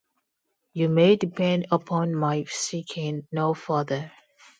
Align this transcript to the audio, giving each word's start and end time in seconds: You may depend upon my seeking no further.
You 0.73 0.89
may 0.89 1.15
depend 1.15 1.67
upon 1.69 2.15
my 2.15 2.45
seeking 2.45 3.27
no 3.31 3.53
further. 3.53 4.11